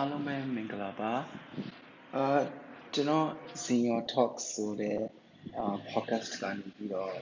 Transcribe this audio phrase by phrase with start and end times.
[0.00, 1.12] အားလုံးပဲမင်္ဂလာပါ
[2.14, 2.40] အာ
[2.94, 3.28] ကျွန်တော်
[3.62, 5.00] Senior Talk ဆိုတဲ့
[5.56, 7.12] အာ podcast ကနေပြီးတော့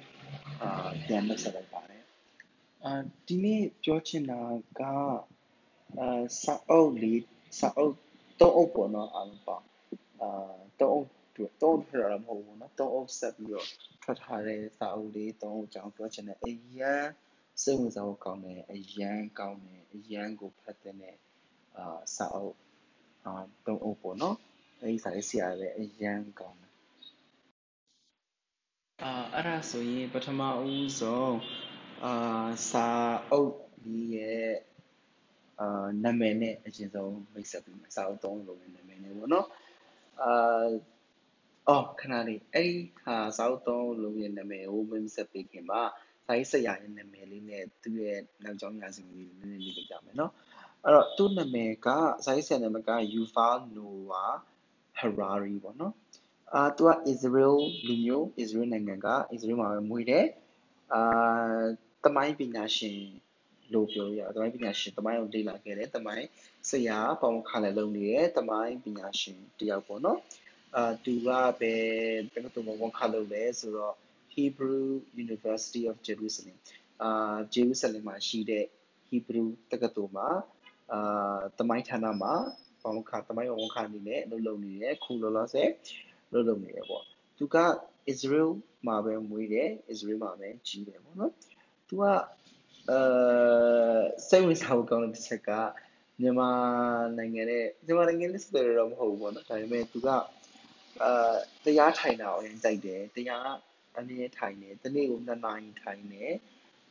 [0.63, 2.05] အာပြန်လက်ဆက်လိုက်ပါတယ်
[2.85, 2.93] အာ
[3.27, 4.41] ဒီနေ့ပြောချင်တာ
[4.81, 4.83] က
[5.99, 7.23] အာစာအုပ်လေး
[7.59, 7.95] စာအုပ်
[8.41, 9.59] တော့အုပ်ပေါ့နော်အားလုံးပါ
[10.23, 10.31] အာ
[10.81, 11.09] တော့အုပ်
[11.63, 13.69] တော့ထရတာမဟုတ်ဘူးနော်တော့အုပ်ဆက်ပြီးတော့
[14.03, 16.49] ထွက်ထားတဲ့စာအုပ်လေးတော့အုပ်ကြောင်းပြောချင်တယ်အ
[16.79, 17.07] ရန်
[17.63, 21.17] စိတ်ဝင်စားဖို့ကောင်းတယ်အရန်ကောင်းတယ်အရန်ကိုဖတ်တဲ့
[21.79, 22.57] အာစာအုပ်
[23.25, 23.33] အာ
[23.67, 24.37] သုံးအုပ်ပေါ့နော်
[24.81, 26.73] အဲဒီစာရေးဆရာလည်းအရန်ကောင်းတယ်
[29.03, 31.37] အာအဲ့ဒါဆိုရင်ပထမဦးဆုံး
[32.05, 32.15] အာ
[32.71, 32.89] စာ
[33.31, 33.55] အုပ်
[33.85, 34.51] ကြီးရဲ့
[35.61, 39.47] အာနာမည်နဲ့အရင်ဆုံးမိတ်ဆက်ပြီးမယ်စာအုပ်သုံးလုံးရဲ့နာမည်နဲ့ပေါ့နော်
[40.23, 40.69] အာ
[41.69, 45.81] အော်ခဏလေးအဲ့ဒီဟာစာအုပ်သုံးလုံးရဲ့နာမည်ကိုမိတ်ဆက်ပေးခင်ပါ
[46.27, 50.33] စာရေးဆရာရဲ့နာမည်လေးနဲ့သူ့ရဲ့နောက်ကျောင်းရာဇဝင်လေးနည်းနည်းလေးပြပြမယ်နော်
[50.85, 51.89] အဲ့တော့သူ့နာမည်က
[52.25, 54.35] စာရေးဆရာနာမည်က Yuval Noah
[55.01, 55.95] Harari ပေါ့နော်
[56.55, 60.27] အာသူက Israel လူမျိုး Israel နိုင်ငံက Israel မှာပဲမွေးတယ်
[60.95, 61.63] အာ
[62.05, 63.01] တမိုင်းပညာရှင်
[63.73, 66.27] လို့ပြောရတမိုင်းပညာရှင်တမိုင်းကိုလေ့လာခဲ့တယ်တမိုင်း
[66.71, 70.19] ဆရာပေါင်းခါလည်းလုပ်နေတယ်တမိုင်းပညာရှင်တယောက်ပေါ့နော်
[70.77, 71.29] အာသူက
[71.61, 71.75] ပဲ
[72.35, 73.95] တက္ကသိုလ်မှာဝန်ခါလုပ်လဲဆိုတော့
[74.35, 74.87] Hebrew
[75.25, 76.57] University of Jerusalem
[77.03, 78.65] အာဂျေရုဆလင်မှာရှိတဲ့
[79.09, 80.29] Hebrew တက္ကသိုလ်မှာ
[80.93, 82.33] အာတမိုင်းဌာနမှာ
[82.83, 85.71] ဘောင်ခါတမိုင်းဝန်ခါအနေနဲ့အလုပ်လုပ်နေတယ်ခုလောလောဆယ်
[86.33, 87.05] လုပ်လုပ်နေတယ်ပေါ့
[87.39, 87.57] သူက
[88.13, 88.51] Israel
[88.87, 91.33] မှာပဲမွေးတယ် Israel မှာပဲကြီးတယ်ပေါ့နော်
[91.89, 92.05] သူက
[92.91, 93.01] အဲ
[94.29, 95.51] စိတ်ဝင်စားဖို့ကောင်းတဲ့တစ်ချက်က
[96.21, 96.51] မြန်မာ
[97.17, 100.23] နိုင်ငံနဲ့မြန်မာနိုင်ငံနဲ့ဆိုတော့မဟုတ်ဘူးပေါ့နော်ဒါပေမဲ့သူကအာ
[101.65, 103.51] တရားထိုင်တာကိုရင်ကြိုက်တယ်တရား
[103.97, 106.33] အနည်းထိုင်တယ်တနေ့ကို2နာရီထိုင်တယ်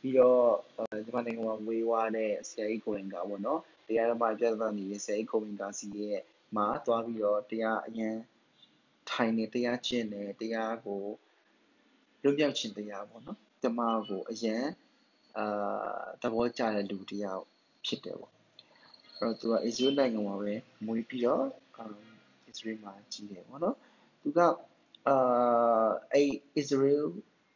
[0.00, 6.20] ပြီးတော့မြန်မာနိုင်ငံမှာဝေးွားတဲ့ဆရာကြီးကိုရင်ကပေါ့နော်တရားဓမ္မပြဿနာနေတဲ့ဆရာကြီးကိုရင်ကစီရဲ့
[6.56, 8.16] မှာသွားပြီးတော့တရားအရင်
[9.10, 11.02] ထိုင်နေတရားကျင့်နေတရားကို
[12.22, 14.64] လွတ်မြောက်ခြင်းတရားပေါ့နော်ဓမ္မကိုအရင်
[15.38, 17.44] အာသဘောကျတဲ့လူတယောက်
[17.86, 18.32] ဖြစ်တယ်ပေါ့
[19.18, 20.54] အဲ့တော့သူက Israel နိုင်ငံမှာပဲ
[20.86, 21.44] မွေးပြီးတော့
[22.50, 23.76] Israel မှာကြီးတယ်ပေါ့နော်
[24.22, 24.40] သူက
[25.08, 26.30] အာအဲ့
[26.60, 27.04] Israel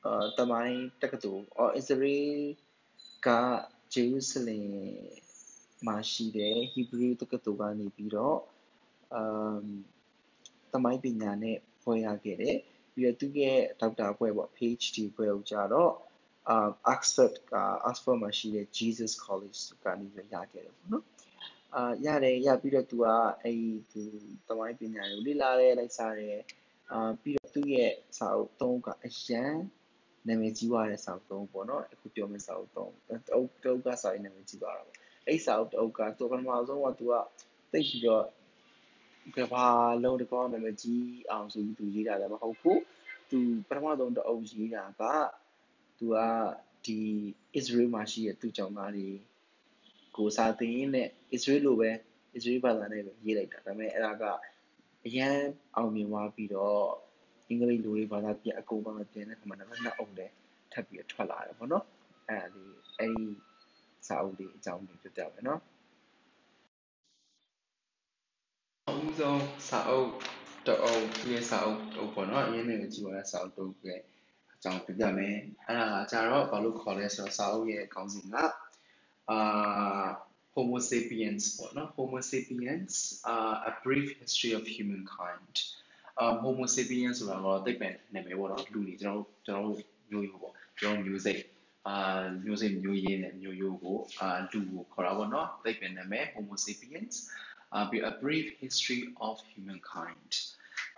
[0.04, 2.40] အာတမိုင်းတက္ကသိုလ်အော် Israel
[3.26, 3.28] က
[3.94, 4.64] Jerusalem
[5.86, 8.38] မှာရှိတဲ့ Hebrew တက္ကသိုလ်ကနေပြီးတော့
[9.14, 9.62] အမ်
[10.72, 12.58] တမိုင်းပညာနဲ့ဘွဲ့ရခဲ့တယ်
[12.94, 15.92] ပြီးတော့သူရဲ့ဒေါက်တာဘွဲ့ပေါ့ PhD ဘွဲ့ကိုကြတော့
[16.48, 17.54] အာ Oxford က
[17.88, 21.04] Oxford မှာရှိတဲ့ Jesus College ကနေရခဲ့တယ်ပေါ့နော်
[21.74, 23.06] အာရတယ်ရပြီးတော့သူက
[23.42, 23.56] အဲ့
[23.92, 24.04] ဒီ
[24.48, 26.38] တမိုင်းပညာကိုလေ့လာတယ်လိုက်စားတယ်
[26.91, 29.54] အာပြီးတော့သူ့ရဲ့စာအုပ်သုံးကအရန်
[30.28, 34.97] နာမည်ကြီးသွားတဲ့စာအုပ်သုံးပေါ့နော်အခုပြောမယ့်စာအုပ်သုံးတုပ်တုပ်ကစာရေးနာမည်ကြီးသွားတာပေါ့
[35.27, 37.15] အဲ့စာအုပ်တုပ်ကသူပထမဆုံးကသူက
[37.72, 38.25] သိပြီးတော့
[39.37, 39.66] ကဘာ
[40.05, 42.81] လုံးတကောနာမည်ကြီးအောင်ဆိုပြီးသူရေးတာလည်းမဟုတ်ဘူး
[43.31, 43.38] သူ
[43.69, 45.03] ပထမဆုံးတအုပ်ရေးတာက
[45.99, 46.19] သူက
[46.87, 46.99] ဒီ
[47.59, 49.09] Israel မှာရှိတဲ့သူ့ကြောင့်သားတွေ
[50.16, 51.91] ကိုစာသင်နဲ့ Israel လိုပဲ
[52.37, 54.25] Israel ဘာသာနဲ့ပဲရေးလိုက်တာဒါပေမဲ့အဲ့ဒါက
[55.06, 55.37] အရန်
[55.77, 56.87] အောင်မြင်သွားပြီးတော့
[57.48, 60.32] အင်္ဂလိပ်လိုတွေဘာသာပြန်အကုန်လုံးပြန်တဲ့ခါမှာနောက်နှစ်အုပ်လည်း
[60.72, 61.84] ထပ်ပြီးထွက်လာတယ်ပေါ့နော်
[62.28, 63.26] အဲ့ဒါလေးအဲ့ဒီ
[64.06, 65.60] စာအုပ်လေးအကြောင်းလေးပြပြမယ်နော်
[68.88, 70.10] အဦးဆုံးစာအုပ်
[70.66, 74.00] တအုပ်သူရဲ့စာအုပ်တုပ်ပေါ့နော်အရင်ကကြည့်ရတဲ့စာအုပ်တုပ်ရဲ့
[74.54, 75.36] အကြောင်းပြပြမယ်
[75.66, 78.36] အဲ့ဒါကကြတော့ဘာလို့ခေါ်လဲဆိုတော့စာအုပ်ရဲ့ခေါင်းစဉ်က
[79.30, 80.06] အာ
[80.54, 82.94] Homo sapiens ပေါ့နော် Homo sapiens
[83.32, 85.54] uh, a brief history of humankind
[86.20, 89.76] um Homo sapiens ဆိုတာတော့သိပ္ပံနာမည်ပေါ့နော်လူတွေကျွန်တော်ကျွန်တော်
[90.10, 91.42] မျိုးရိုးပေါ့ကျွန်တော်မျိုးစိတ်
[91.88, 91.96] အာ
[92.44, 97.14] မျိုးစိတ်မျိုးရင်းနဲ့မျိုးရိုးကိုအာလူကိုခေါ်တာပေါ့နော်သိပ္ပံနာမည် Homo sapiens
[97.74, 100.32] uh, be a brief history of humankind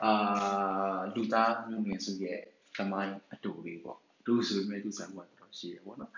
[0.03, 2.41] အာလူသားမျိုးနွယ်စုရဲ့
[2.77, 6.13] သမိုင်းအတူလေးပေါ့လူဆိုပေမဲ့လူဆန်မှုကတော့ရှိတယ်ပေါ့နော်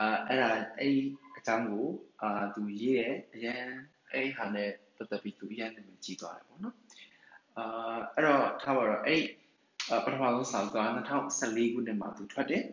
[0.00, 0.48] အာအဲ့ဒါ
[0.78, 0.96] အဲ့
[1.36, 1.86] အကြောင်းကို
[2.22, 3.62] အာသူရေးတယ်အရင်
[4.12, 6.76] အဲ့ဟာနဲ့ပတ်သက်ပြီးသူအရင်နာမည်ကြီးသွားတယ်ပေါ့နော်
[7.57, 9.23] အာအဲ့တော့ထားပါတော့အဲ့
[10.05, 10.79] ပထမဆုံးစာအုပ်က
[11.27, 12.63] 2014ခုနှစ်မှာသူထွက်တယ်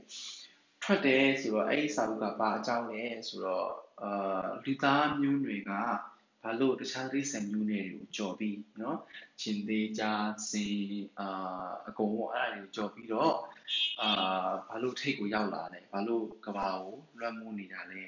[0.83, 3.69] ထွက်တယ်ဆိုတော့အဲ့ဒီစာအုပ်ကဘာအကြောင်းလဲဆိုတော့
[4.03, 5.71] အာလူသားမျိုးတွေက
[6.43, 8.97] ဘာလို့တခြားတိရစ္ဆာန်မျိုးနွယ်တွေကိုကြော်ပြီးเนาะ
[9.43, 10.05] ရှင်သေးကြ
[10.51, 10.77] စင်
[11.21, 13.35] အာအကုန်လုံးအဲ့ဒါတွေကိုကြော်ပြီးတော့
[14.01, 18.03] အာဘာလို့ထိတ်ကိုရောက်လာလဲဘာလို့ကဘာကိုလွှမ်းမိုးနေတာလဲ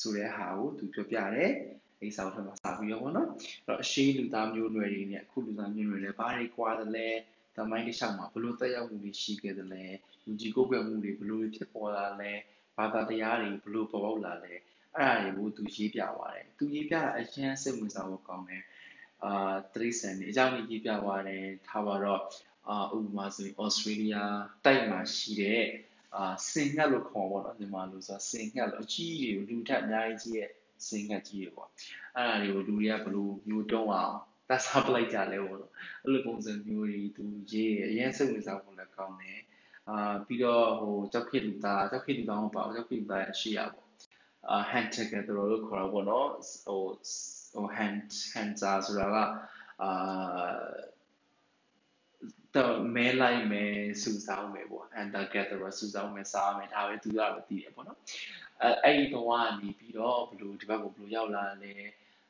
[0.00, 1.52] ဆိုတဲ့ဟာကိုသူပြောပြတယ်
[2.01, 7.07] အိစာအုပ်ထဲမှာစာပြီးရောပေါ့နော်အဲ့တော့အရှိလူသားမျိုးနွယ်တွေနဲ့အခုလူသားမျိုးနွယ်တွေဘာတွေကွာသလဲ
[7.55, 9.85] သမိုင်းတစ်လျှောက်မှာဘလို့တက်ရောက်မှုတွေရှိခဲ့သလဲ
[10.25, 12.31] လူကြီးကိုယ်ွယ်မှုတွေဘလို့ဖြစ်ပေါ်လာလဲ
[12.77, 14.53] ဘာသာတရားတွေဘလို့ပေါ်ပေါက်လာလဲ
[14.97, 18.63] အဲ့ဒါတွေကိုသူရေးပြသွားတယ်သူရေးပြတာအရင်စိတ်ဝင်စားဖို့ကောင်းတယ်
[19.23, 22.21] အာတရိစံနေအကြောင်းကြီးပြပြသွားတယ်ထားပါတော့
[22.69, 24.21] အာဥပမာဆိုရင် Australia
[24.65, 25.63] တိုက်မှာရှိတဲ့
[26.15, 30.49] အာစင်ငှက်လို့ခေါ်ပါတော့မြန်မာလိုဆိုစင်ငှက်လို့အကြီးကြီးကိုလူထက်အများကြီးရဲ့
[30.89, 31.69] စင်ငှက်ကြီးတွေပေါ့
[32.17, 34.15] အဲ့ဒါတွေကိုလူတွေကဘလို့မျိုးတုံးအောင်
[34.49, 35.71] တတ်စားပလိုက်ကြလဲပေါ့နော်
[36.03, 39.41] အဲ့လိုပုံစံမျိုးတွေသူရေးအရင်စိတ်ဝင်စားဖို့လည်းကောင်းတယ်
[39.89, 43.87] အာပြီးတော့ဟိုကြောက်ခေလူသားကြောက်ခေလူသားမဟုတ်ပါဘူးကြောက်ခေလူသားရဲ့အရှိရပေါ့
[44.49, 46.29] အာ hand together လို့ခေါ်တာပေါ့နော်
[46.65, 46.81] ဟို
[47.53, 48.53] ဟို hand hand
[48.85, 49.17] ဆိုတာက
[49.81, 49.89] အာ
[52.57, 53.73] တော့မဲလိုက်မယ်
[54.03, 57.99] စုဆောင်းမယ်ပေါ့ and together စုဆောင်းမယ်စားမယ်ဒါပဲသူကပဲသိတယ်ပေါ့နော်
[58.63, 59.31] အဲအဲ့ဒီတော့က
[59.61, 61.73] နေပြီးတော့ဘလို့ဒီဘက်ကိုဘလို့ရောက်လာလဲ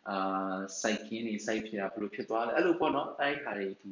[0.10, 3.92] အာစိုက်ခင်းနေစိုက်ဖြစ်တာဘလို့ဖြစ်သွားလဲအဲ့လိုပေါ့နော်အဲ့ဒီခါတွေသူ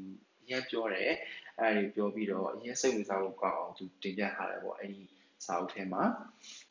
[0.49, 1.11] ရမ်းပြောတယ်
[1.59, 5.03] အဲ့ဒီပြောပြီးတော့အရင်စိတ်ဝင်စားဖို့ကောင်းအောင်သူတင်ပြထားတယ်ပေါ့အဲ့ဒီ
[5.45, 6.03] စာအုပ်ထဲမှာ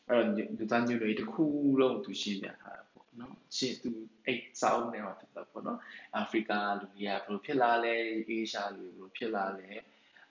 [0.09, 0.29] အဲ့တော့
[0.59, 1.45] လူသားမျိုးတွေတစ်ခု
[1.81, 2.84] လုံးသူရှင်းပြထားတယ်ပေါ့
[3.21, 3.91] နော်ရှင်းသူ
[4.27, 5.79] အဲ့စာအုပ်ထဲမှာဖြစ်တာပေါ့နော်
[6.15, 7.95] အာဖရိကလူတွေကဘလို့ဖြစ်လာလဲ
[8.29, 9.71] အေးရှားလူတွေဘလို့ဖြစ်လာလဲ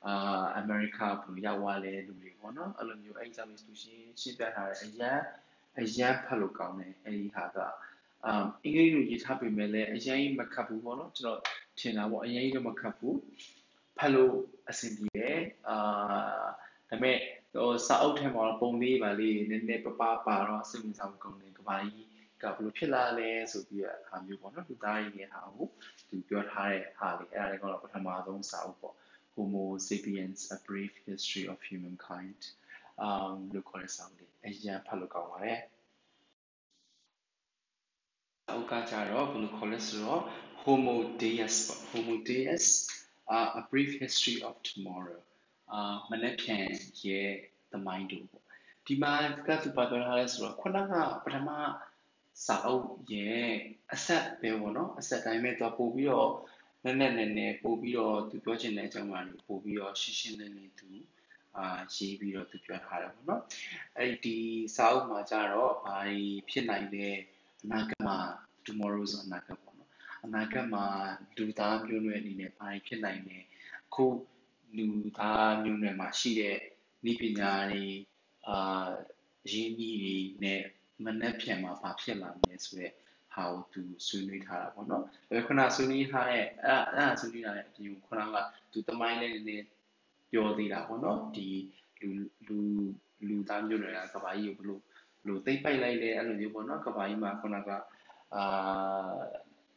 [0.06, 5.20] အာအမေရိကဘလို့ရောက်သွားလဲလူတွေပေါ့နော်အဲ့လိုမျိုးအဲ့ exam သူရှင်းရှင်းပြထားတယ်အရန်
[5.80, 7.58] အရန်ဖတ်လို့ကောင်းတယ်အဲ့ဒီဟာက
[8.26, 11.40] အမ်အင်္ဂလိပ်လိုရေးထားပေမဲ့လည်းအရင်မခတ်ဘူးပေါ့နော်ကျွန်တော်
[11.80, 13.18] ထင်တာပေါ့အရင်ကြီးမခတ်ဘူး
[13.98, 14.36] ဖတ်လို့
[14.70, 15.76] အဆင်ပြေတယ်အာ
[16.90, 17.18] ဒါပေမဲ့
[17.54, 22.13] ဟိုစာအုပ်ထဲမှာပုံလေးပါလေးနည်းနည်းပပပါတော့စိတ်ဝင်စားမှုကောင်းတယ်ကဘာကြီး
[22.44, 25.68] ကဘလို့ဖြစ်လာလဲဆိုပြီးတော့ဟာမျိုးပေါ့နော်လူသားကြီးရဲ့ဟာကို
[26.10, 28.96] သူပြောထားတဲ့ဟာလေးအဲ့ဒါလည်းကတော့ပထမဆုံးစာအုပ်ပေါ့
[29.34, 32.42] Homo sapiens a brief history of humankind
[33.02, 35.60] အမ်လို့ခေါ်တဲ့စာအုပ်လေးအရင်ဖတ်လို့ကောင်းပါတယ်
[38.50, 40.22] အောက်ကကြတော့ဘယ်လိုခေါ်လဲဆိုတော့
[40.64, 42.66] Homo Deus ပေါ့ Homo Deus
[43.36, 45.22] uh, a brief history of tomorrow
[45.72, 46.66] အာမနေ့ပြန်
[47.06, 47.32] ရဲ့
[47.72, 48.44] သမိုင်းတို့ပေါ့
[48.88, 49.14] ဒီမှာ
[49.48, 50.94] ကသူပါပြောထားလဲဆိုတော့ခုနက
[51.26, 51.50] ပထမ
[52.46, 53.50] စာအုပ်ရဲ့
[53.94, 56.32] အဆက်ပဲပေါ့နော်အဆက်တိုင်းပဲတော့ပို့ပြီးတော့
[56.84, 60.90] နည်းနည်းနည်းနည်းပို့ပြီးတော့သူပြောချင်တဲ့အကြောင်းအရာတွေပို့ပြီးတော့ရှင်းရှင်းလင်းလင်းသူ
[61.58, 61.66] အာ
[61.96, 63.42] ရေးပြီးတော့သူပြောထားတယ်ပေါ့နော်
[63.98, 64.38] အဲ့ဒီ
[64.76, 65.98] စာအုပ်မှာကျတော့ဘာ
[66.50, 67.10] ဖြစ်နိုင်လဲ
[67.64, 68.18] အနာဂတ်မှာ
[68.66, 69.90] tomorrow ဆိုအနာဂတ်ပေါ့နော်
[70.26, 70.86] အနာဂတ်မှာ
[71.38, 73.38] လူသားမျိုးနွယ်အနေနဲ့ဘာဖြစ်နိုင်လဲ
[73.88, 74.06] အခု
[74.78, 74.88] လူ
[75.18, 76.58] သားမျိုးနွယ်မှာရှိတဲ့
[77.12, 77.86] ဤပညာတွေ
[78.48, 78.88] အာ
[79.52, 80.62] ရင်းနှီးတွေနဲ့
[81.06, 82.92] မနှက်ဖြန်မှာဘာဖြစ်လာမလဲဆိုတဲ့
[83.34, 88.36] ဟာကိုသူဆွေးနွေးထားတာပေါ့နော်။ဒါခုနဆွေးနွေးထားတဲ့အဲ့အဲ့ဆွေးနွေးထားတဲ့အပြင်ခုနက
[88.72, 89.66] သူတမိုင်းလေးနည်းနည်း
[90.32, 91.48] ပြောသေးတာပေါ့နော်။ဒီ
[92.02, 92.10] လူ
[92.48, 92.58] လူ
[93.28, 94.82] လူသားမျိုးတွေကကဘာကြီးကိုဘလို့
[95.22, 97.70] ဘလို့သိမ့်ပိုက်လိုက်လဲအဲ့လိုမျိုးပေါ့နော်။ကဘာကြီးမှာခုနက
[98.36, 98.44] အာ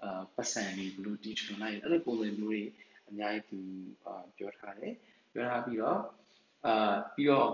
[0.03, 2.61] အာပတ်စံတွေဘလို့တီထွင်လိုက်အဲ့လိုပုံစံမျိုးတွေ
[3.09, 3.61] အများကြီးသူ
[4.05, 4.95] အာပြောထားတယ်
[5.33, 6.01] ပြောထားပြီးတော့
[6.67, 7.51] အာပြီးတော့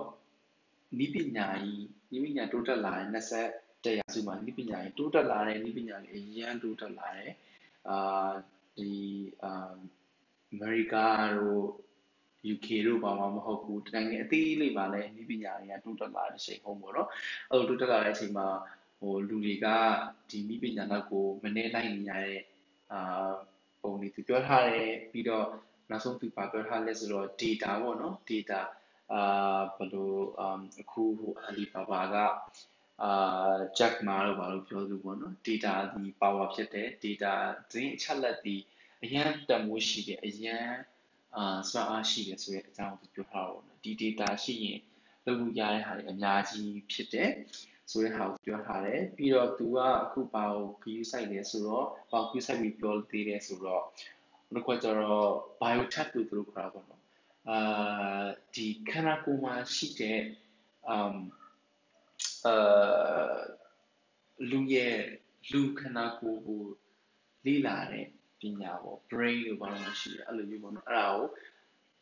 [0.98, 3.08] နိပညာကြီး နိပညာတိုးတက်လာတဲ့
[3.46, 7.32] 20တရားစုမှာနိပညာကြီးတိုးတက်လာတဲ့နိပညာကြီးအရန်တိုးတက်လာတယ်
[7.88, 8.32] အာ
[8.76, 8.90] ဒီ
[9.44, 9.72] အာ
[10.52, 10.96] အမေရိက
[11.38, 11.64] တို့
[12.54, 17.08] UK တို့ဘာမှမဟုတ်ဘူးတိုင်းငယ်အသေးလေးပါလဲနိပညာတွေကတိုးတက်လာတဲ့အချိန်ဟုတ်ပေါ့နော်
[17.50, 18.46] အဲ့လိုတိုးတက်လာတဲ့အချိန်မှာ
[19.00, 19.66] ဟိုလူတွေက
[20.30, 22.40] ဒီမိပညာနောက်ကိုမနေလိုက်နေရတဲ့
[22.92, 23.30] အာ
[23.82, 25.46] ပုံတွေသူပြောထားတယ်ပြီးတော့
[25.90, 28.60] နောက်ဆုံးသူပါပြောထားလဲဆိုတော့ data ပေါ့နော် data
[29.14, 30.12] အာဘယ်လို
[30.80, 32.14] အခုဟို Alibaba က
[33.02, 37.32] အာ Jack Ma လို့ဘာလို့ပြောသူပေါ့နော် data ဒီ power ဖြစ်တယ် data
[37.70, 38.56] သတင်းအချက်လက်ဒီ
[39.04, 40.69] အရန်တန်မိုးရှိတယ်အရန်
[41.36, 44.81] အာစွမ်းအားရှိတယ်ဆိုတဲ့အကြောင်းကိုပြောထားတော့ဒီ data ရှိရင်
[45.24, 47.31] လုပ်လို့ရတဲ့ဟာတွေအများကြီးဖြစ်တယ်
[47.90, 53.82] ဆိုတဲ့ဟာကိုပြောထားတယ်ပြီးတော့သူကအခုဘာကို view site လဲဆိုတော့ဘာ view site ပြီးပြောသေးတယ်ဆိုတော့
[54.44, 57.01] ဘယ်လိုခေါ်ကြတော့ biotech လို့သူတို့ခေါ်တာပေါ့နော်
[57.49, 60.20] အာဒီခန္ဓာကိုယ်မှာရှိတဲ့
[60.94, 61.17] um
[62.46, 63.37] အာ
[64.51, 64.99] လူရဲ့
[65.53, 66.65] လူခန္ဓာကိုယ်ကို
[67.44, 68.06] လေ့လာတဲ့
[68.41, 71.29] ပညာပေါ့ brain လို့ဘာလို့ရှိတယ်အဲ့လိုမျိုးပေါ့နော်အဲ့ဒါကို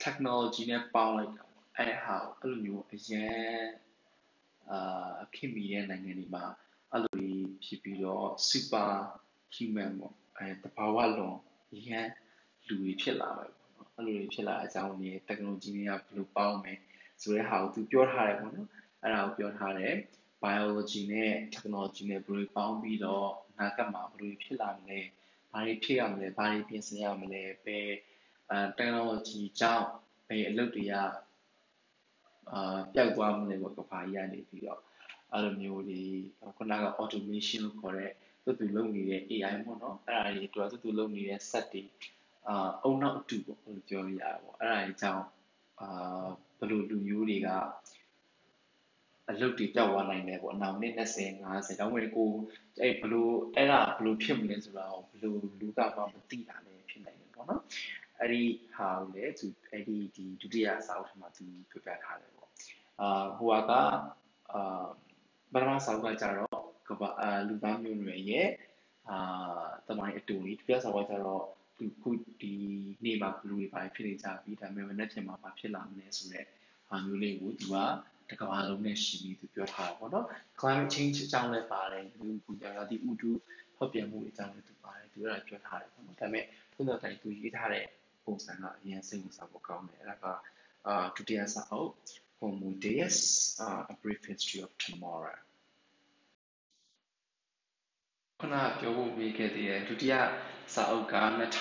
[0.05, 3.65] technology နဲ့ပေါင်းလိုက်တာပေါ့အဲ့ဟာကိုအဲ့လိုမျိုးအရင်
[4.71, 6.45] အာခင်မီတဲ့နိုင်ငံတွေမှာ
[6.93, 7.15] အဲ့လို
[7.65, 8.91] ဖြစ်ပြီးတော့ super
[9.55, 11.39] human ပေါ့အဲတဘာဝလုံး
[11.87, 12.09] ရန်
[12.67, 13.60] လူတွေဖြစ်လာမယ်ပေါ့နော်
[14.01, 16.79] အဲ့လိုတွေဖြစ်လာတဲ့အကြောင်းတွေ technology တွေကဘယ်လိုပေါင်းမယ်
[17.23, 18.69] ဆိုတဲ့ဟာကိုသူပြောထားတယ်ပေါ့နော်
[19.03, 19.95] အဲ့ဒါကိုပြောထားတယ်
[20.45, 25.01] biology နဲ့ technology နဲ့ဘယ်လိုပေါင်းပြီးတော့အနာဂတ်မှာဘယ်လိုဖြစ်လာမလဲ
[25.53, 27.89] ဘာတွေဖြစ်ရမလဲဘာတွေပြင်ဆင်ရမလဲဘယ်
[28.51, 29.87] အဲ technology ကြောင့်
[30.29, 30.95] ဘယ်အလုပ်တွေက
[32.53, 34.81] အာပျောက်သွားမလဲပေါ့ကဘာကြီးကနေပြီးတော့
[35.33, 36.03] အဲ့လိုမျိုးတွေ
[36.57, 38.13] ခုနက automation လို့ခေါ်တဲ့
[38.45, 41.83] သူသူလုပ်နေတဲ့ AI ပေါ့နော်အဲ့ဒါတွေသူသူသူလုပ်နေတဲ့ set တွေ
[42.49, 45.25] အာအုံနောက်အတူပေါ့လို့ပြောရတာပေါ့အဲ့ဒါတွေကြောင့်
[45.81, 46.27] အာ
[46.59, 47.49] ဘယ်လိုလူမျိုးတွေက
[49.31, 52.31] အလုပ်တွေပြောက်သွားနိုင်တယ်ပေါ့နောက်နေ့20 50တောင်းဝင်ကို
[52.81, 57.63] အဲ့ဘလို့အဲ့ဒါဘလို့ဖြစ်မလဲဆိုတာကိုဘလို့လူကမှမသိတာလည်းဖြစ်နိုင်တယ်ပေါ့နော်
[58.21, 58.43] အဲ့ဒီ
[58.75, 62.51] ဟာကိုလည်းသူအဲ့ဒီဒီဒုတိယစာအုပ်ထဲမှာသူပြပြထားတယ်ပေါ့
[63.01, 63.73] အာဟိုက
[64.53, 64.87] အာ
[65.53, 67.11] ပထမစာအုပ်ကကြတော့ကဘာ
[67.49, 68.49] လူသားမျိုးနွယ်ရဲ့
[69.11, 69.19] အာ
[69.89, 71.60] တမိုင်းအတူကြီးဒုတိယစာအုပ်ကကြတော့ဒီ
[72.01, 72.11] ခု
[72.43, 72.53] ဒီ
[73.05, 76.47] နေ့မှာဘလူတွေပါဖြစ်နေကြပြီဒါပေမဲ့မနေ့ပြန်မှာမဖြစ်လာမလဲဆိုတော့
[76.89, 77.77] ဟာမျိုးလေးကိုသူက
[78.31, 80.27] တကဘာလုံးနဲ့ရှိပြီးသူပြောထားတာပေါ့နော်
[80.61, 83.31] climate change အကြောင်းလည်းပါတယ်ဒီပူကြတာဒီဥတု
[83.77, 86.45] ဖောက်ပြန်မှုအကြောင်းလည်းသူပါတယ်သူကပြောထားတယ်ပေါ့နော်ဒါပေမဲ့
[86.75, 87.87] သူ့တော့တိုင်သူရေးထားတဲ့
[88.25, 90.27] ပုံစံကအရင်စိတ်ဝင်စားဖို့ကောင်းတယ်အဲ့ဒါက
[90.87, 91.93] အာဒုတိယစာအုပ်
[92.41, 93.17] Homo Deus
[93.61, 95.37] uh, a brief history of tomorrow
[98.43, 100.15] ခုနပြောဖို့ပြီးခဲ့တဲ့ဒုတိယ
[100.75, 101.15] စာအုပ်က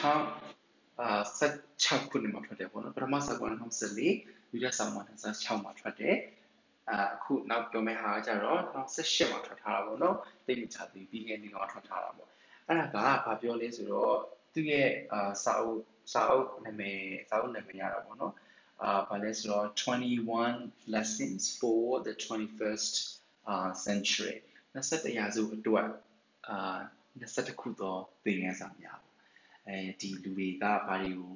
[0.07, 6.15] 2000အာ16ခုနှစ်မှာထွက်တယ်ပေါ့နော်ပထမစာအုပ်က2014ဒုတိယစာအုပ်က2016မှာထွက်တယ်
[6.89, 6.93] အ
[7.23, 12.29] ခုနောက်ပြောမယ့်ဟာကျတော့2018မှာထွက်ထားတာပေါ့နော်သိမချသေးပြီးခဲ့နေ့ကထွက်ထားတာပေါ့
[12.67, 14.15] အဲ့ဒါကဘာပြောလဲဆိုတော့
[14.53, 15.79] သူရဲ့အာစာအုပ်
[16.13, 18.33] စာအုပ်နာမည်စာအုပ်နာမည်ရတာပေါ့နော်
[18.81, 22.93] အာဘာလဲဆိုတော့21 lessons for the 21st
[23.51, 24.35] uh century
[24.75, 25.87] 21ရာစုအတွက်
[26.49, 26.59] အာ
[27.21, 29.15] 21ခုသောသင်ခန်းစာများပေါ့
[29.67, 31.33] အဲဒီလူတွေကဘာတွေကို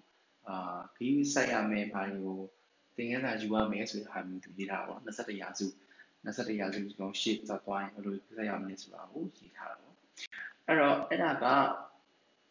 [0.47, 2.39] အာခီးဆိုင်ရမယ်ဘာတွေကို
[2.95, 5.67] သင်ခန်းစာယူရမယ်ဆိုတဲ့ဟာမျိုးသူရေးထားတာပေါ့21ရာစု
[6.25, 9.95] 21ရာစုကျွန်ရှေ့သက်သွားရင်ဘယ်လိုဆက်ရမလဲဆိုတာကိုရေးထားတာပေါ့
[10.67, 11.45] အဲ့တော့အဲ့ဒါက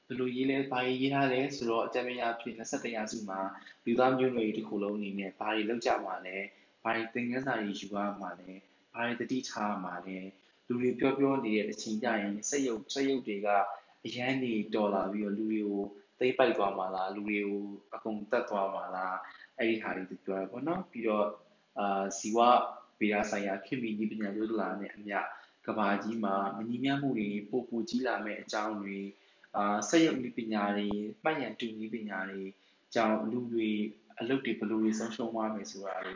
[0.06, 3.40] ဘယ်လိုရေးလဲဘာရေးထားလဲဆိုတော့အကြမ်းမြင်အဖြစ်21ရာစုမှာ
[3.84, 6.36] လူသားမျိုးနွယ်တစ်ခုလုံးအနေနဲ့ဘာတွေလုပ်ကြမှာလဲ
[6.82, 8.50] ဘာတွေသင်ခန်းစာတွေယူရမှာလဲ
[8.94, 10.18] ဘာတွေတတိထားမှာလဲ
[10.72, 13.48] လူတွေပြောပြောနေတဲ့အချိန်ကြရင်စက်ရုပ်စက်ရုပ်တွေက
[14.06, 15.82] အရန်နေတော်လာပြီးတော့လူတွေကို
[16.18, 17.64] သိပိုက်သွားမှာလားလူတွေကို
[17.94, 19.16] အကုန်တက်သွားမှာလား
[19.58, 21.26] အဲ့ဒီဟာတွေသူပြောရပါတော့ပြီးတော့
[21.78, 22.38] အာဇီဝ
[22.98, 25.14] ဗေဒဆိုင်ရာခင်မီနည်းပညာလွတ်လာတဲ့အမြ
[25.66, 28.98] ကဘာကြီးမှာမညီမျှမှုတွေပိုပိုကြီးလာမဲ့အကြောင်းတွေ
[29.56, 30.88] အာစက်ရုပ်နည်းပညာတွေ
[31.24, 32.42] မှတ်ရန်တူနည်းပညာတွေ
[32.94, 33.70] ကြောင့်လူတွေ
[34.20, 36.14] အလုပ်တွေဘယ်လိုတွေဆုံးရှုံးသွားမယ်ဆိုတာတွေ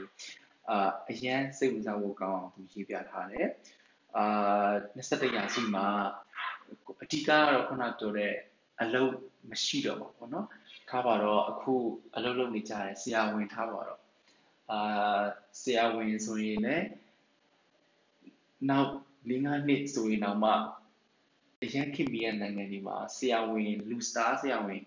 [0.70, 3.48] အာအရန်စိတ်ဝင်စားဖို့ကောင်းအောင်သူရေးပြထားတယ်
[4.16, 4.26] အာ
[4.96, 5.86] 21ရာစုမှာ
[7.02, 8.34] အတိကတော့ခုနပြောတဲ့
[8.82, 9.12] အလုပ်
[9.50, 10.46] မရှိတော့ပါဘောနော်
[10.88, 11.74] ထားပါတော့အခု
[12.16, 14.00] အလုပ်လုပ်နေကြတယ်ဆရာဝန်ထားပါတော့
[14.70, 15.22] အာ
[15.62, 16.86] ဆရာဝန်ဆိုရင်လည်း
[18.70, 18.90] နောက်
[19.28, 20.52] ၄၅နှစ်ဆိုရင်တော့မှ
[21.62, 24.82] အရန်ခင်မီရနိုင်ငံဒီမှာဆရာဝန်လူစတာဆရာဝန်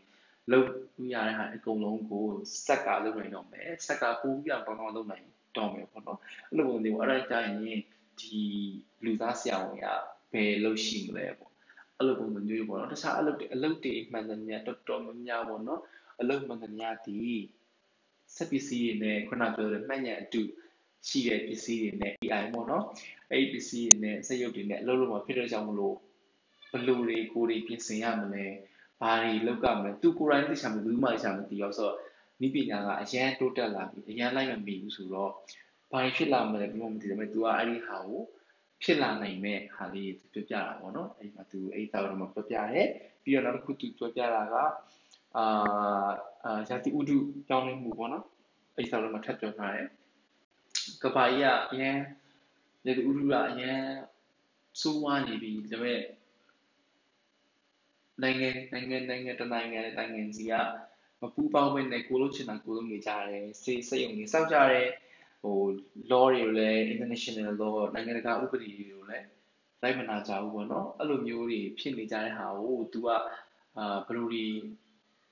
[0.51, 0.69] လုပ်
[1.13, 2.25] ရတဲ့ဟာအကုန်လုံးကို
[2.65, 5.25] စက်ကလုပ်နိုင်တော့မယ်စက်ကပိုးပြီးတော့တောင်းတော့လုပ်နိုင်
[5.57, 6.19] တော့မယ်ပေါ့နော်
[6.49, 7.81] အဲ့လိုပုံစံမျိုးအဲ့ဒါကြရင်
[8.21, 8.41] ဒီ
[9.03, 9.85] လူသားဆရာဝန်က
[10.31, 11.51] ဘယ်လုပ်ရှိမလဲပေါ့
[11.97, 15.81] အဲ့လိုပုံစံမျိုးပေါ့နော်တခြားအလုပ်တွေအလုပ်တွေမှန်သမျှတော်တော်များများပေါ့နော်
[16.21, 17.19] အလုပ်မှန်သမျှဒီ
[18.35, 20.41] စက်ပစ္စည်းတွေနဲ့ခုနပြောတဲ့မှတ်ဉာဏ်အတူ
[21.07, 22.85] ရှိတဲ့ပစ္စည်းတွေနဲ့ AI ပေါ့နော်
[23.31, 25.95] အဲ့ဒီပစ္စည်းတွေနဲ့စက်ရုပ်တွေနဲ့အလုပ်လုပ်မှာဖြစ်တဲ့ကြောင့်မလို့
[26.71, 28.45] ဘလို့တွေကိုယ်တွေပြင်ဆင်ရမလဲ
[29.01, 31.97] ဘာတွေလုပ်ကြမလဲသူကိုယ်တိုင်သိချင်မှဘူးမှသိချင်မှသိရောဆိုတော့
[32.41, 35.31] နိပညာကအရန်တိုးတက်လာပြီအရန်လိုက်မမီဘူးဆိုတော့
[35.92, 38.22] ဘာဖြစ်လာမလဲဘယ်မှမသိတယ်မဲ့ तू ကအဲ့ဒီဟာကို
[38.82, 42.88] ဖြစ်လာနိုင်မဲ့ဟာလေးပြပြတာပေါ့နော်အဲ့ဒီမှာ तू အဲ့တောက်တော့မှပြပြတယ်
[43.22, 44.54] ပြီးတော့နောက်တစ်ခု तू ပြပြတာက
[45.36, 45.44] အာ
[46.44, 47.16] အာဇာတိဥဒု
[47.48, 48.24] ကြောင်းနေမှုပေါ့နော်
[48.74, 49.88] အဲ့ဒီတောက်တော့မှထပ်ပြောထားတယ်
[51.02, 51.96] ကဘာကြီးကအရန်
[52.84, 53.80] ဇာတိဥဒုကအရန်
[54.80, 56.00] စိုးဝါးနေပြီဒါပေမဲ့
[58.22, 60.52] နိုင်ငံနိုင်ငံနိုင်ငံတနိုင်ငံနိုင်ငံစီက
[61.20, 64.88] မပူးပေါင်းဘဲနဲ့ကိုလို့ချင်တာကိုလို့နေကြတယ်စေစက်ရုံတွေစောက်ကြတယ်
[65.41, 65.57] ဟို
[66.11, 69.27] law တွေကိုလည်း international law နိုင်ငံတကာဥပဒေတွေကိုလည်း
[69.81, 73.07] လိုက်မနာကြဘူးပေါ့နော်အဲ့လိုမျိုးတွေဖြစ်နေကြတဲ့ဟာကို तू က
[73.77, 74.45] အာဘယ်လိုတွေ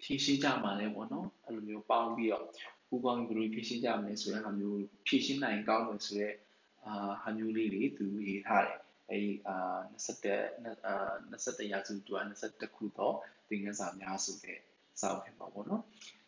[0.02, 2.46] ဖြည့်ရှင်းကြမှာလဲပေါ့နော်အဲ့လိုမျိုးပေါင်းပြီးတော့
[2.90, 6.36] ပူပေါင်းဘယ်လိုဖြည့်ရှင်းကြမလဲဆိုတဲ့ဟာမျိုးဖြည့်ရှင်းနိုင်ကောင်းတယ်ဆိုတော့
[6.86, 9.56] အာဟာမျိုးလေးတွေ तू ရေးထားတယ်အဲဒီအာ
[9.96, 10.96] 21အာ
[11.32, 13.16] 21ရာစုတူ21ခုတော့
[13.50, 14.60] သင်ခန်းစာများစုတဲ့
[15.00, 15.84] စာအုပ်ထဲမှာပေါ့နော်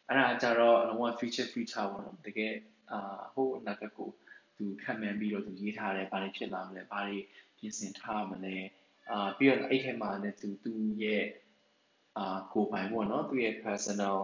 [0.07, 2.53] အဲ့ဒါကြတော့လုံးဝ feature feature ပေါ့နော်တကယ်
[2.91, 4.09] အာဟိုအနာဂတ်ကို
[4.57, 7.17] သူခံမှန်းပြီးတော့သူရေးထားတယ်ဘာတွေဖြစ်လာမလဲဘာတွေ
[7.57, 8.55] ပြင်ဆင်ထားမလဲ
[9.11, 11.25] အာပြီးတော့အဲ့ထဲမှာလည်းသူသူရဲ့
[12.17, 14.17] အာကိုပိုင်ပေါ့နော်သူရဲ့ personal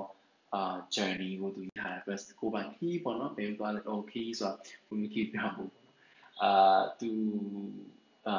[0.53, 4.53] အာ journey ကိုသူရေးထားတယ် first ကိုပိုင် key ပေါ့နော်ဘယ်လိုသွားလဲ okay ဆိုတာ
[4.87, 5.95] ဘုံ key ပြဖို့ပေါ့နော်
[6.41, 7.11] အာသူ
[8.27, 8.37] အာ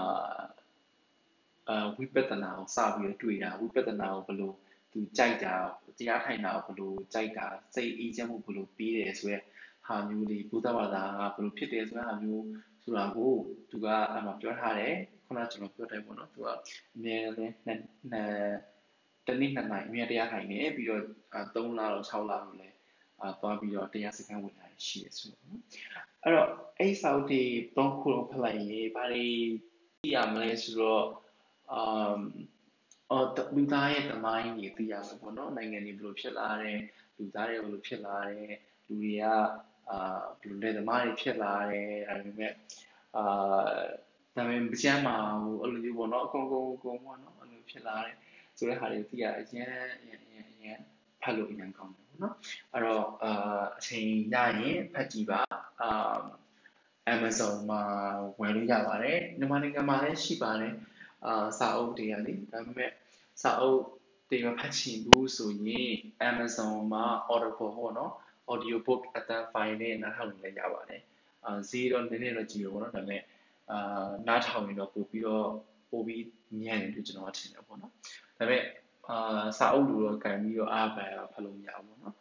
[1.69, 4.53] အာဝိပဿနာကိုစပြီးတော့တွေ့တာဝိပဿနာကိုဘယ်လို
[4.93, 5.55] သူကြိုက်တာ
[5.99, 9.39] တရားထိုင်တာကိုဘယ်လိုကြိုက်တာစိတ်အေးချမ်းမှုဘယ်လိုပြီးတယ်ဆိုရဲ
[9.87, 12.45] ဟာမျိုးတွေဘုဒ္ဓဘာသာကဘယ်လိုဖြစ်တယ်ဆိုတဲ့ဟာမျိုး
[12.83, 13.33] ဆိုတာကို
[13.71, 14.95] သူကအမှပြောထားတယ်
[15.27, 16.47] ခုနကကျွန်တော်ပြောတယ်ပေါ့နော်သူက
[16.97, 17.81] အမြဲတမ်းနှစ်
[19.27, 21.03] တနည်းနှစ်နိုင်အမြဲတရားထိုင်နေပြီးတော့
[21.55, 22.69] 3လတော့6လလို့လဲ
[23.21, 25.43] အာသွားပြီးတော့တရားစခန်းဝင်လာရှိတယ်ဆိုတော့
[26.25, 27.43] အဲ့တော့အဲ့စာအုပ်တွေ
[27.77, 29.27] သုံးခုလုံးဖတ်လိုက်ရင်ဘာတွေ
[30.03, 31.05] သိရမလဲဆိုတော့
[31.73, 31.75] အ
[32.11, 32.21] မ်
[33.11, 33.27] အော်
[33.57, 36.81] လူသားရဲ့တမိုင်းကြီးသိရမှာပေါ့နော်နိုင်ငံတွေဘယ်လိုဖြစ်လာတယ်
[37.17, 38.53] လူသားတွေဘယ်လိုဖြစ်လာတယ်
[38.87, 39.27] လူတွေက
[39.91, 39.99] အာ
[40.41, 42.53] ဘယ်လိုလဲသမားတွေဖြစ်လာတယ်ဒါပေမဲ့
[43.17, 43.25] အာ
[44.37, 48.17] ဒါပေမဲ့ကျမ်းမှာဟိုအဲ့လိုမျိုးပေါ့နော်အကုန်ကုန်ကုန်ပေါ့နော်အဲ့လိုဖြစ်လာတယ်
[48.59, 49.67] ဆိုတဲ့ဟာတွေသိရအရင်
[50.03, 50.79] အရင်အရင်အရင်
[51.23, 52.35] ဖတ်လို့အရင်ကောင်းတယ်ပေါ့နော်
[52.73, 55.41] အဲ့တော့အာအချိန်ရရင်ဖတ်ကြည့်ပါ
[55.83, 55.91] အာ
[57.15, 57.83] Amazon မှာ
[58.41, 60.75] ဝယ်လို့ရပါတယ်မြန်မာနိုင်ငံမှာလည်းရှိပါတယ်
[61.25, 62.91] အာစာအုပ်တွေကလေဒါပေမဲ့
[63.43, 63.81] စာအုပ်
[64.31, 65.93] တွေမဖတ်ချင်ဘူးဆိုရင်
[66.31, 68.13] Amazon မှာ Audible ဟောနော်
[68.53, 71.03] audio book အတန်းဖိုင်နဲ့နားထောင်လို့လည်းရပါတယ်
[71.45, 73.23] အာဈေးတော့နည်းနည်းတော့ကြီးရောပေါ့နော်ဒါပေမဲ့
[73.71, 75.49] အာနားထောင်ရင်တော့ပို့ပြီးတော့
[75.91, 76.25] ပို့ပြီး
[76.61, 77.99] မြန်တယ်လို့ကျွန်တော်ထင်တယ်ပေါ့နော်ဒါ
[78.39, 78.63] ပေမဲ့
[79.09, 82.17] အာစာအုပ်လိုတော့ကန်ပြီးတော့အားပါဖတ်လို့မရဘူးပေါ့နော်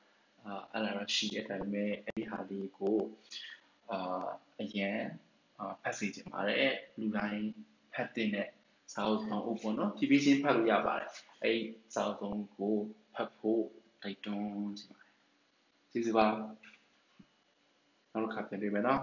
[0.46, 2.98] အာအဲ့ဒါတော့ရှိတယ်ဒါပေမဲ့အဲ့ဒီဟာလေးကို
[3.92, 4.28] အာ
[4.62, 5.00] အရင်
[5.82, 7.46] ဖတ်စီချင်ပါတယ်လူတိုင်း
[7.94, 8.50] ဖတ်တဲ့
[8.94, 11.10] စာအုပ်သုံးအုပ်ပေါ့နော်ဖြည်းဖြည်းချင်းဖတ်လို့ရပါတယ်
[11.44, 11.60] အဲ့
[11.94, 12.76] စာအုပ်သုံးကို
[13.14, 13.64] ဖတ်ဖို့
[14.04, 15.05] တိုက်တွန်းချင်ပါတယ်
[15.96, 16.28] ကျေးဇူးပါ
[18.14, 19.02] နောက်တစ်ခါပြန်တွေ့မယ်နော်